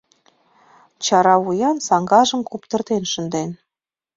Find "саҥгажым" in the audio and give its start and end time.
1.87-2.41